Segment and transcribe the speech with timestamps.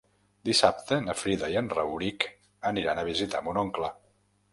[0.49, 2.25] Dissabte na Frida i en Rauric
[2.71, 3.91] aniran a visitar mon oncle.